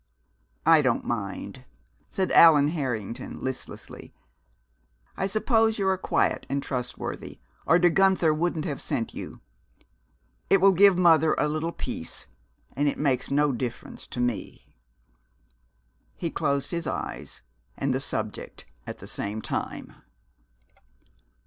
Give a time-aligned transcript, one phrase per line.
[0.65, 1.63] "I don't mind,"
[2.09, 4.15] said Allan Harrington listlessly.
[5.15, 9.41] "I suppose you are quiet and trustworthy, or De Guenther wouldn't have sent you.
[10.49, 12.25] It will give mother a little peace
[12.75, 14.75] and it makes no difference to me."
[16.15, 17.43] He closed his eyes
[17.77, 19.93] and the subject at the same time.